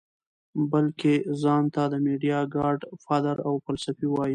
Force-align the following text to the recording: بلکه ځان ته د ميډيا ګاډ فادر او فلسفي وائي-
بلکه 0.71 1.11
ځان 1.41 1.63
ته 1.73 1.83
د 1.93 1.95
ميډيا 2.05 2.39
ګاډ 2.55 2.79
فادر 3.05 3.37
او 3.47 3.53
فلسفي 3.65 4.07
وائي- 4.09 4.29